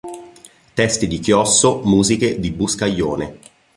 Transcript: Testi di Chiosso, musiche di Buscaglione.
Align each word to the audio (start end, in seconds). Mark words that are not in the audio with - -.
Testi 0.73 1.05
di 1.05 1.19
Chiosso, 1.19 1.81
musiche 1.83 2.39
di 2.39 2.49
Buscaglione. 2.51 3.37